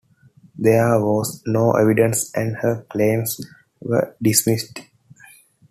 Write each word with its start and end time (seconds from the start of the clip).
There 0.57 0.99
was 0.99 1.43
no 1.45 1.73
evidence 1.73 2.31
and 2.35 2.55
her 2.61 2.87
claims 2.89 3.39
were 3.81 4.17
dismissed. 4.19 4.79